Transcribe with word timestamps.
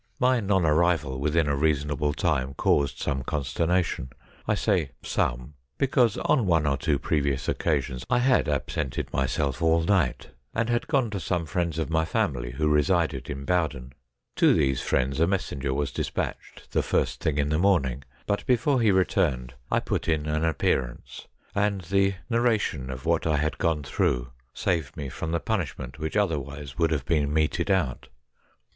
My 0.17 0.39
non 0.39 0.65
arrival 0.65 1.19
within 1.19 1.47
a 1.47 1.55
reasonable 1.55 2.11
time 2.11 2.55
caused 2.55 2.97
some 2.97 3.21
consternation. 3.21 4.09
I 4.47 4.55
say 4.55 4.93
some, 5.03 5.53
because 5.77 6.17
on 6.17 6.47
one 6.47 6.65
or 6.65 6.75
two 6.75 6.97
previous 6.97 7.47
occasions 7.47 8.03
I 8.09 8.17
had 8.17 8.49
absented 8.49 9.13
myself 9.13 9.61
all 9.61 9.81
night, 9.81 10.31
and 10.55 10.71
had 10.71 10.87
2co 10.87 10.87
STORIES 10.87 10.93
WEIRD 10.93 10.93
AND 10.93 10.93
WONDERFUL 10.93 11.01
gone 11.01 11.09
to 11.11 11.19
some 11.19 11.45
friends 11.45 11.77
of 11.77 11.89
my 11.91 12.05
family 12.05 12.51
who 12.53 12.67
resided 12.67 13.29
in 13.29 13.45
Bowdon. 13.45 13.93
To 14.37 14.55
these 14.55 14.81
friends 14.81 15.19
a 15.19 15.27
messenger 15.27 15.71
was 15.71 15.91
despatched 15.91 16.71
the 16.71 16.81
first 16.81 17.21
thing 17.21 17.37
in 17.37 17.49
the 17.49 17.59
morning, 17.59 18.01
hut 18.27 18.43
before 18.47 18.81
he 18.81 18.89
resumed 18.89 19.53
I 19.69 19.79
put 19.79 20.07
in 20.09 20.25
an 20.25 20.43
appearance, 20.43 21.27
and 21.53 21.81
the 21.81 22.15
narration 22.27 22.89
of 22.89 23.05
what 23.05 23.27
I 23.27 23.37
had 23.37 23.59
gone 23.59 23.83
through 23.83 24.31
saved 24.51 24.97
me 24.97 25.09
from 25.09 25.29
the 25.29 25.39
punishment 25.39 25.99
which 25.99 26.17
otherwise 26.17 26.79
would 26.79 26.89
have 26.89 27.05
been 27.05 27.31
meted 27.31 27.69
out. 27.69 28.07